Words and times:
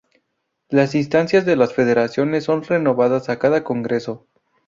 Las 0.69 0.95
instancias 0.95 1.45
de 1.45 1.55
las 1.55 1.75
federaciones 1.75 2.45
son 2.45 2.63
renovadas 2.63 3.29
a 3.29 3.37
cada 3.37 3.63
congreso. 3.63 4.25